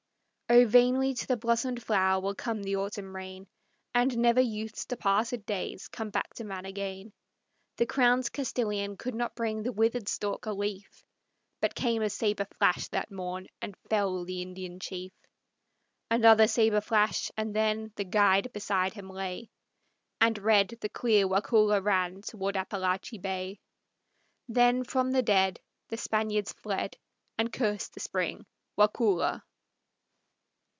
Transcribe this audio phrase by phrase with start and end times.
[0.53, 3.47] O vainly to the blossomed flower will come the autumn rain,
[3.93, 7.13] And never youth's departed days come back to man again;
[7.77, 11.05] The crowns Castilian could not bring the withered stalk a leaf,
[11.61, 15.13] But came a sabre flash that morn, and fell the Indian chief.
[16.09, 19.49] Another sabre flash, and then The guide beside him lay,
[20.19, 23.61] And red the clear Waukulla ran toward Appalachee Bay.
[24.49, 26.97] Then from the dead The Spaniards fled,
[27.37, 28.45] And cursed the spring,
[28.77, 29.45] Waukulla.